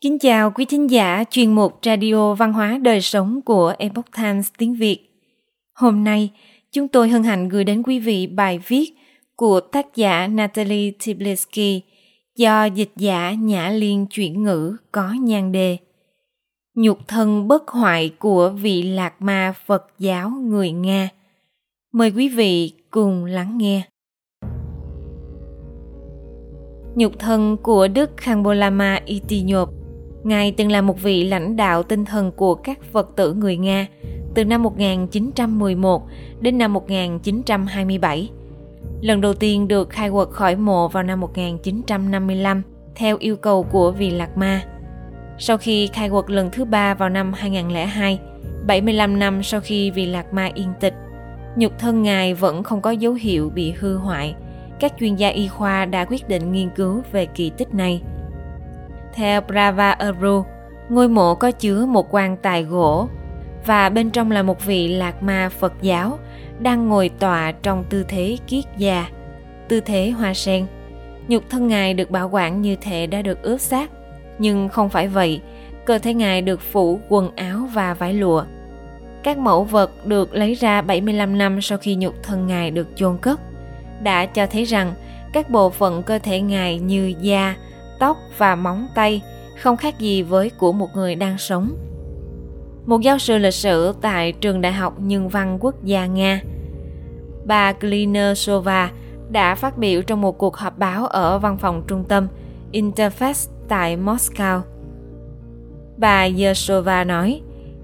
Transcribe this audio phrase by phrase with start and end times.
[0.00, 4.48] Kính chào quý thính giả chuyên mục Radio Văn hóa Đời Sống của Epoch Times
[4.58, 4.98] tiếng Việt.
[5.74, 6.30] Hôm nay,
[6.72, 8.92] chúng tôi hân hạnh gửi đến quý vị bài viết
[9.36, 11.82] của tác giả Natalie Tibleski
[12.36, 15.76] do dịch giả Nhã Liên chuyển ngữ có nhan đề
[16.74, 21.08] Nhục thân bất hoại của vị lạc ma Phật giáo người Nga.
[21.92, 23.82] Mời quý vị cùng lắng nghe.
[26.94, 29.77] Nhục thân của Đức Khangbolama Itinyop
[30.28, 33.86] Ngài từng là một vị lãnh đạo tinh thần của các Phật tử người Nga
[34.34, 36.02] từ năm 1911
[36.40, 38.30] đến năm 1927.
[39.00, 42.62] Lần đầu tiên được khai quật khỏi mộ vào năm 1955
[42.94, 44.62] theo yêu cầu của vị Lạc Ma.
[45.38, 48.20] Sau khi khai quật lần thứ ba vào năm 2002,
[48.66, 50.94] 75 năm sau khi vị Lạc Ma yên tịch,
[51.56, 54.34] nhục thân Ngài vẫn không có dấu hiệu bị hư hoại.
[54.80, 58.02] Các chuyên gia y khoa đã quyết định nghiên cứu về kỳ tích này–
[59.14, 60.44] theo Brava Aru,
[60.88, 63.08] ngôi mộ có chứa một quan tài gỗ
[63.66, 66.18] và bên trong là một vị lạc ma Phật giáo
[66.58, 69.08] đang ngồi tọa trong tư thế kiết già,
[69.68, 70.66] tư thế hoa sen.
[71.28, 73.90] Nhục thân ngài được bảo quản như thể đã được ướp xác,
[74.38, 75.40] nhưng không phải vậy,
[75.84, 78.44] cơ thể ngài được phủ quần áo và vải lụa.
[79.22, 83.18] Các mẫu vật được lấy ra 75 năm sau khi nhục thân ngài được chôn
[83.18, 83.40] cất,
[84.02, 84.94] đã cho thấy rằng
[85.32, 87.54] các bộ phận cơ thể ngài như da,
[87.98, 89.22] tóc và móng tay
[89.58, 91.76] không khác gì với của một người đang sống.
[92.86, 96.40] Một giáo sư lịch sử tại trường đại học nhân văn quốc gia Nga,
[97.44, 98.90] bà Klinersova
[99.30, 102.28] đã phát biểu trong một cuộc họp báo ở văn phòng trung tâm
[102.72, 104.60] Interfax tại Moscow.
[105.96, 107.40] Bà Yersova nói,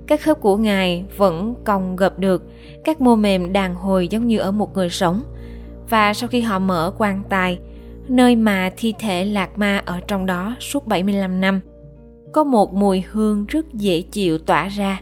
[0.07, 2.43] các khớp của ngài vẫn cong gập được,
[2.85, 5.23] các mô mềm đàn hồi giống như ở một người sống.
[5.89, 7.59] Và sau khi họ mở quan tài,
[8.09, 11.61] nơi mà thi thể lạc ma ở trong đó suốt 75 năm.
[12.33, 15.01] Có một mùi hương rất dễ chịu tỏa ra.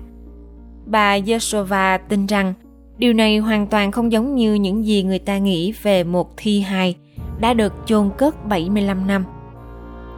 [0.87, 2.55] Bà Yosova tin rằng,
[2.99, 6.61] điều này hoàn toàn không giống như những gì người ta nghĩ về một thi
[6.61, 6.97] hài
[7.41, 9.25] đã được chôn cất 75 năm.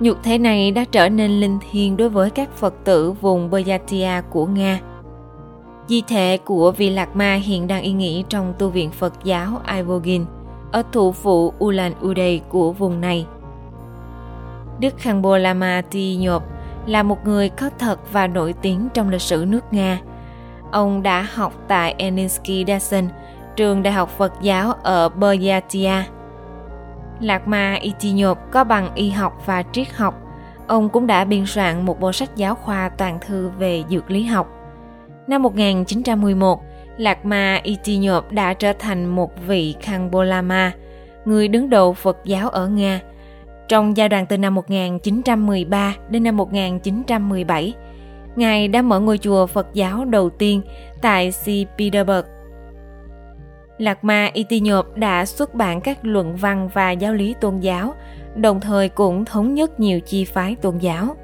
[0.00, 4.22] Nhục thể này đã trở nên linh thiêng đối với các Phật tử vùng Buryatia
[4.30, 4.80] của Nga.
[5.88, 9.60] Di thể của vị lạc ma hiện đang yên nghỉ trong tu viện Phật giáo
[9.76, 10.24] Ivogin–
[10.74, 13.26] ở thủ phủ Ulan Ude của vùng này.
[14.80, 16.42] Đức Khangbo Lama Tinyop
[16.86, 20.00] là một người có thật và nổi tiếng trong lịch sử nước Nga.
[20.72, 23.08] Ông đã học tại Eninsky Dasen,
[23.56, 26.02] trường đại học Phật giáo ở Buryatia.
[27.20, 30.14] Lạc Ma Itinyop có bằng y học và triết học.
[30.66, 34.24] Ông cũng đã biên soạn một bộ sách giáo khoa toàn thư về dược lý
[34.24, 34.48] học.
[35.26, 36.63] Năm 1911,
[36.98, 40.72] Lạc Ma Itinyop đã trở thành một vị Khangbolama,
[41.24, 43.00] người đứng đầu Phật giáo ở Nga.
[43.68, 47.74] Trong giai đoạn từ năm 1913 đến năm 1917,
[48.36, 50.62] Ngài đã mở ngôi chùa Phật giáo đầu tiên
[51.02, 51.50] tại St.
[51.78, 52.24] Petersburg.
[53.78, 57.94] Lạc Ma Itinyop đã xuất bản các luận văn và giáo lý tôn giáo,
[58.36, 61.16] đồng thời cũng thống nhất nhiều chi phái tôn giáo.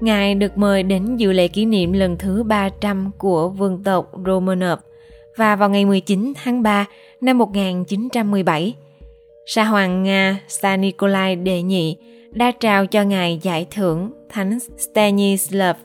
[0.00, 4.78] Ngài được mời đến dự lễ kỷ niệm lần thứ 300 của vương tộc Romanov
[5.36, 6.86] và vào ngày 19 tháng 3
[7.20, 8.74] năm 1917,
[9.46, 11.96] Sa hoàng Nga Stanikolai đệ nhị
[12.30, 15.76] đã trao cho ngài giải thưởng Thánh Stanislav.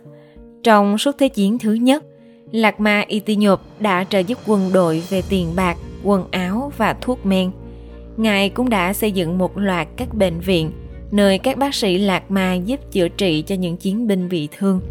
[0.63, 2.03] Trong suốt Thế chiến thứ nhất,
[2.51, 7.25] Lạc Ma Itinyop đã trợ giúp quân đội về tiền bạc, quần áo và thuốc
[7.25, 7.51] men.
[8.17, 10.71] Ngài cũng đã xây dựng một loạt các bệnh viện–
[11.13, 14.81] nơi các bác sĩ Lạc Ma giúp chữa trị cho những chiến binh bị thương.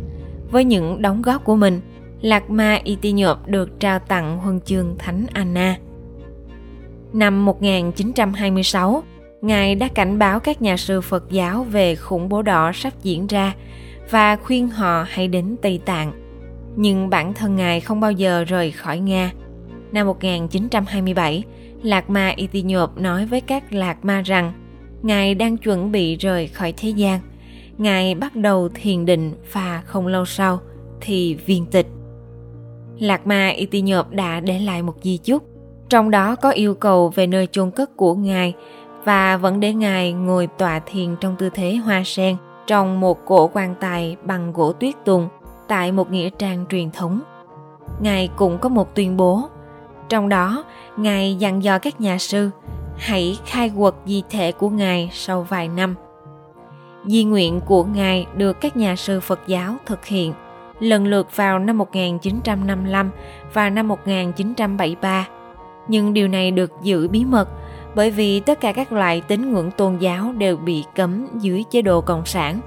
[0.50, 1.80] Với những đóng góp của mình,
[2.20, 5.76] Lạc Ma Itinyop được trao tặng huân chương Thánh Anna.
[7.12, 9.02] Năm 1926,
[9.40, 13.26] Ngài đã cảnh báo các nhà sư Phật giáo về khủng bố đỏ sắp diễn
[13.26, 13.54] ra
[14.10, 16.12] và khuyên họ hãy đến Tây Tạng.
[16.76, 19.32] Nhưng bản thân Ngài không bao giờ rời khỏi Nga.
[19.92, 21.44] Năm 1927,
[21.82, 24.52] Lạc Ma Itinyop nói với các Lạc Ma rằng
[25.02, 27.20] Ngài đang chuẩn bị rời khỏi thế gian.
[27.78, 30.60] Ngài bắt đầu thiền định và không lâu sau
[31.00, 31.86] thì viên tịch.
[32.98, 35.42] Lạc Ma Itinyop đã để lại một di chúc,
[35.88, 38.54] trong đó có yêu cầu về nơi chôn cất của Ngài
[39.04, 43.50] và vẫn để Ngài ngồi tọa thiền trong tư thế hoa sen trong một cổ
[43.52, 45.28] quan tài bằng gỗ tuyết tùng
[45.68, 47.20] tại một nghĩa trang truyền thống.
[48.00, 49.42] Ngài cũng có một tuyên bố,
[50.08, 50.64] trong đó
[50.96, 52.50] Ngài dặn dò các nhà sư–
[53.02, 55.94] hãy khai quật di thể của Ngài sau vài năm.
[57.06, 60.32] Di nguyện của Ngài được các nhà sư Phật giáo thực hiện
[60.80, 63.10] lần lượt vào năm 1955
[63.52, 65.28] và năm 1973.
[65.88, 67.48] Nhưng điều này được giữ bí mật
[67.94, 71.82] bởi vì tất cả các loại tín ngưỡng tôn giáo đều bị cấm dưới chế
[71.82, 72.60] độ cộng sản.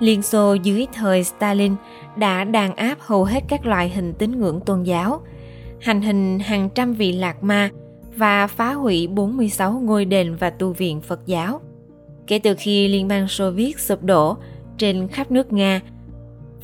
[0.00, 1.74] Liên Xô dưới thời Stalin
[2.16, 5.20] đã đàn áp hầu hết các loại hình tín ngưỡng tôn giáo,
[5.80, 7.70] hành hình hàng trăm vị lạc ma
[8.18, 11.60] và phá hủy 46 ngôi đền và tu viện Phật giáo.
[12.26, 14.36] Kể từ khi Liên bang Xô Viết sụp đổ
[14.78, 15.80] trên khắp nước Nga,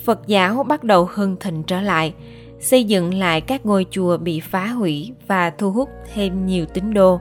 [0.05, 2.15] Phật giáo bắt đầu hưng thịnh trở lại,
[2.61, 6.95] xây dựng lại các ngôi chùa bị phá hủy và thu hút thêm nhiều tín
[6.95, 7.21] đồ.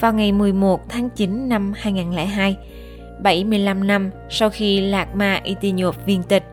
[0.00, 2.56] Vào ngày 11 tháng 9 năm 2002,
[3.22, 6.44] 75 năm sau khi Lạc Ma Itinov viên tịch,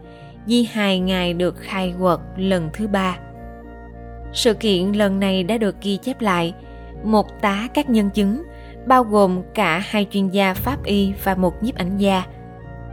[0.46, 3.18] di hài ngài được khai quật lần thứ ba.
[4.34, 6.54] Sự kiện lần này đã được ghi chép lại,
[7.04, 8.44] một tá các nhân chứng,
[8.86, 12.24] bao gồm cả hai chuyên gia pháp y và một nhiếp ảnh gia.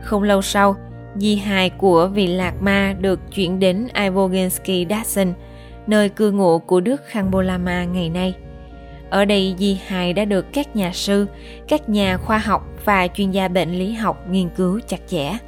[0.03, 0.77] Không lâu sau,
[1.17, 5.33] di hài của vị Lạc Ma được chuyển đến Ivogensky Dasen,
[5.87, 8.35] nơi cư ngụ của Đức Khangbolama ngày nay.
[9.11, 11.27] Ở đây di hài đã được các nhà sư,
[11.69, 15.39] các nhà khoa học và chuyên gia bệnh lý học nghiên cứu chặt chẽ.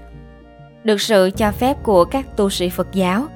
[0.84, 3.26] Được sự cho phép của các tu sĩ Phật giáo,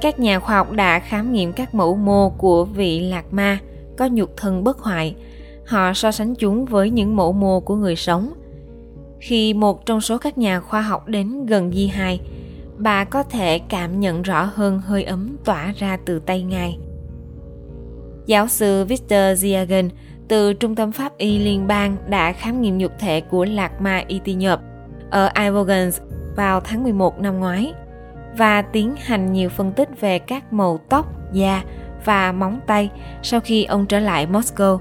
[0.00, 3.58] các nhà khoa học đã khám nghiệm các mẫu mô của vị lạc ma
[4.00, 5.14] có nhục thân bất hoại.
[5.66, 8.32] Họ so sánh chúng với những mẫu mô của người sống.
[9.20, 12.20] Khi một trong số các nhà khoa học đến gần di hài,
[12.76, 16.78] bà có thể cảm nhận rõ hơn hơi ấm tỏa ra từ tay ngài.
[18.26, 19.88] Giáo sư Victor Ziagen
[20.28, 24.04] từ Trung tâm Pháp y Liên bang đã khám nghiệm nhục thể của Lạc Ma
[24.08, 24.60] Itinhop
[25.10, 26.00] ở Ivogans
[26.36, 27.72] vào tháng 11 năm ngoái
[28.36, 31.62] và tiến hành nhiều phân tích về các màu tóc, da
[32.04, 32.90] và móng tay
[33.22, 34.78] sau khi ông trở lại Moscow.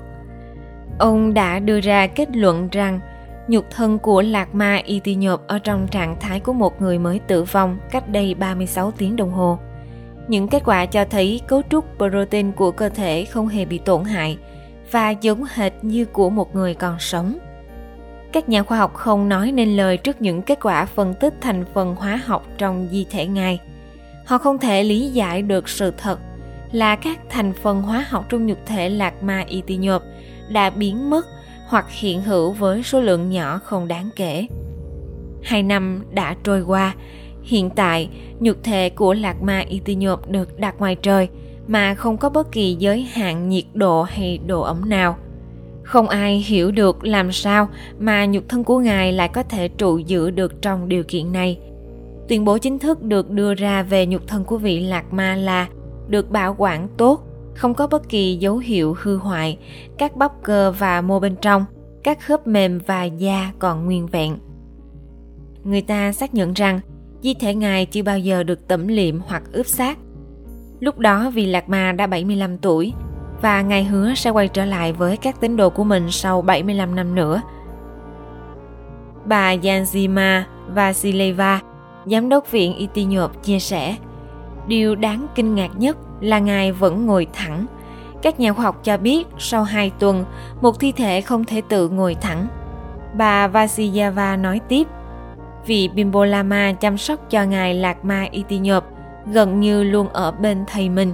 [1.00, 3.00] Ông đã đưa ra kết luận rằng
[3.48, 7.44] nhục thân của Lạc Ma Itinyop ở trong trạng thái của một người mới tử
[7.44, 9.60] vong cách đây 36 tiếng đồng hồ.
[10.28, 14.04] Những kết quả cho thấy cấu trúc protein của cơ thể không hề bị tổn
[14.04, 14.38] hại
[14.92, 17.38] và giống hệt như của một người còn sống.
[18.32, 21.66] Các nhà khoa học không nói nên lời trước những kết quả phân tích thành
[21.74, 23.60] phần hóa học trong di thể ngài.
[24.26, 26.20] Họ không thể lý giải được sự thật
[26.72, 30.04] là các thành phần hóa học trong nhục thể lạc ma Itinhop
[30.50, 31.28] đã biến mất
[31.68, 34.48] hoặc hiện hữu với số lượng nhỏ không đáng kể.
[35.44, 36.96] Hai năm đã trôi qua,
[37.44, 41.28] hiện tại nhục thể của lạc ma Itinhop được đặt ngoài trời
[41.68, 45.18] mà không có bất kỳ giới hạn nhiệt độ hay độ ẩm nào.
[45.84, 47.70] Không ai hiểu được làm sao
[48.00, 51.60] mà nhục thân của Ngài lại có thể trụ giữ được trong điều kiện này.
[52.28, 55.68] Tuyên bố chính thức được đưa ra về nhục thân của vị Lạc Ma là
[56.10, 57.24] được bảo quản tốt,
[57.56, 59.58] không có bất kỳ dấu hiệu hư hoại,
[59.98, 61.66] các bắp cơ và mô bên trong,
[62.04, 64.38] các khớp mềm và da còn nguyên vẹn.
[65.64, 66.80] Người ta xác nhận rằng
[67.22, 69.98] di thể ngài chưa bao giờ được tẩm liệm hoặc ướp xác.
[70.80, 72.94] Lúc đó vì Lạc Ma đã 75 tuổi
[73.42, 76.96] và ngài hứa sẽ quay trở lại với các tín đồ của mình sau 75
[76.96, 77.42] năm nữa.
[79.26, 81.62] Bà Yanzima Vasileva,
[82.06, 83.96] giám đốc viện Itinyop chia sẻ,
[84.70, 87.66] điều đáng kinh ngạc nhất là ngài vẫn ngồi thẳng.
[88.22, 90.26] Các nhà khoa học cho biết sau 2 tuần,
[90.62, 92.48] một thi thể không thể tự ngồi thẳng.
[93.14, 94.88] Bà Vasiyava nói tiếp,
[95.66, 98.84] vị Bimbo Lama chăm sóc cho ngài Lạc Ma Itinyop
[99.32, 101.14] gần như luôn ở bên thầy mình.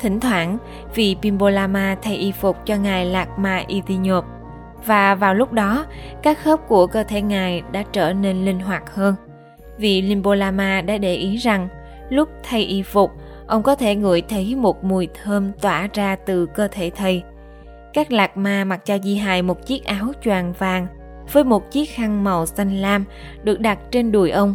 [0.00, 0.58] Thỉnh thoảng,
[0.94, 4.24] vị Bimbo Lama thay y phục cho ngài Lạc Ma Itinyop
[4.86, 5.86] và vào lúc đó,
[6.22, 9.14] các khớp của cơ thể ngài đã trở nên linh hoạt hơn.
[9.78, 11.68] Vị Limbo Lama đã để ý rằng
[12.10, 13.10] lúc thay y phục,
[13.46, 17.22] ông có thể ngửi thấy một mùi thơm tỏa ra từ cơ thể thầy.
[17.92, 20.86] Các lạc ma mặc cho di hài một chiếc áo choàng vàng
[21.32, 23.04] với một chiếc khăn màu xanh lam
[23.42, 24.54] được đặt trên đùi ông.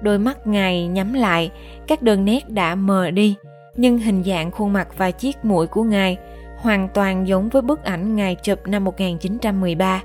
[0.00, 1.50] Đôi mắt ngài nhắm lại,
[1.86, 3.34] các đường nét đã mờ đi,
[3.76, 6.16] nhưng hình dạng khuôn mặt và chiếc mũi của ngài
[6.58, 10.02] hoàn toàn giống với bức ảnh ngài chụp năm 1913.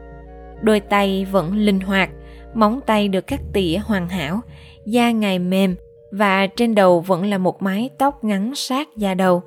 [0.62, 2.10] Đôi tay vẫn linh hoạt,
[2.54, 4.42] móng tay được cắt tỉa hoàn hảo,
[4.86, 5.76] da ngài mềm
[6.12, 9.42] và trên đầu vẫn là một mái tóc ngắn sát da đầu.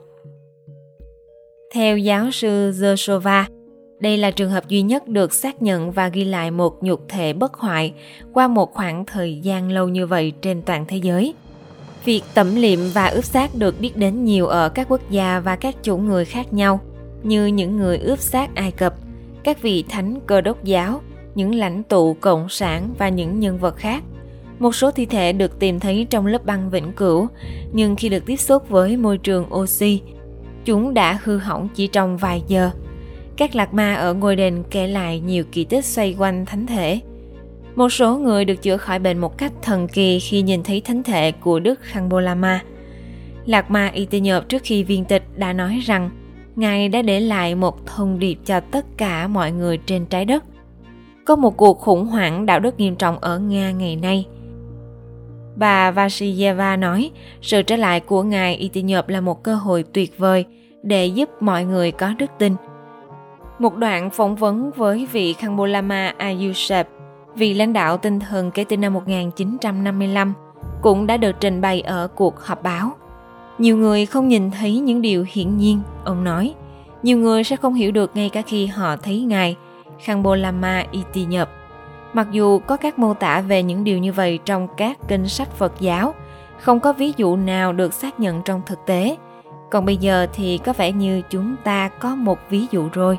[1.74, 3.44] Theo giáo sư Zersova,
[4.00, 7.32] đây là trường hợp duy nhất được xác nhận và ghi lại một nhục thể
[7.32, 7.94] bất hoại
[8.32, 11.34] qua một khoảng thời gian lâu như vậy trên toàn thế giới.
[12.04, 15.56] Việc tẩm liệm và ướp xác được biết đến nhiều ở các quốc gia và
[15.56, 16.80] các chủ người khác nhau,
[17.22, 18.94] như những người ướp xác Ai Cập,
[19.44, 21.00] các vị thánh cơ đốc giáo,
[21.34, 24.02] những lãnh tụ cộng sản và những nhân vật khác.
[24.62, 27.28] Một số thi thể được tìm thấy trong lớp băng vĩnh cửu,
[27.72, 30.00] nhưng khi được tiếp xúc với môi trường oxy,
[30.64, 32.70] chúng đã hư hỏng chỉ trong vài giờ.
[33.36, 37.00] Các lạc ma ở ngôi đền kể lại nhiều kỳ tích xoay quanh thánh thể.
[37.76, 41.02] Một số người được chữa khỏi bệnh một cách thần kỳ khi nhìn thấy thánh
[41.02, 42.60] thể của Đức Khangbolama.
[43.46, 46.10] Lạc ma Itinyop trước khi viên tịch đã nói rằng
[46.56, 50.44] Ngài đã để lại một thông điệp cho tất cả mọi người trên trái đất.
[51.24, 54.26] Có một cuộc khủng hoảng đạo đức nghiêm trọng ở Nga ngày nay–
[55.56, 57.10] Bà Vasilieva nói,
[57.42, 60.44] sự trở lại của ngài Itinyop là một cơ hội tuyệt vời
[60.82, 62.54] để giúp mọi người có đức tin.
[63.58, 66.88] Một đoạn phỏng vấn với vị Khambolama Ayusep,
[67.34, 70.34] vị lãnh đạo tinh thần kể từ năm 1955,
[70.82, 72.90] cũng đã được trình bày ở cuộc họp báo.
[73.58, 76.54] Nhiều người không nhìn thấy những điều hiển nhiên, ông nói.
[77.02, 79.56] Nhiều người sẽ không hiểu được ngay cả khi họ thấy ngài,
[80.04, 81.48] Khambolama Itinyop
[82.12, 85.50] Mặc dù có các mô tả về những điều như vậy trong các kinh sách
[85.50, 86.14] Phật giáo,
[86.60, 89.16] không có ví dụ nào được xác nhận trong thực tế.
[89.70, 93.18] Còn bây giờ thì có vẻ như chúng ta có một ví dụ rồi.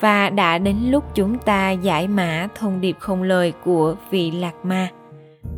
[0.00, 4.54] Và đã đến lúc chúng ta giải mã thông điệp không lời của vị Lạc
[4.62, 4.88] Ma.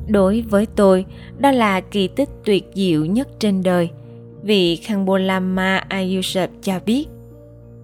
[0.08, 1.04] Đối với tôi,
[1.38, 3.90] đó là kỳ tích tuyệt diệu nhất trên đời.
[4.42, 7.06] Vị Khambolama Ayushab cho biết,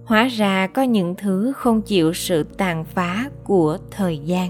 [0.05, 4.49] hóa ra có những thứ không chịu sự tàn phá của thời gian.